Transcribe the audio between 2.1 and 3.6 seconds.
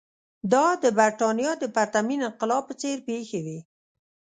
انقلاب په څېر پېښې وې.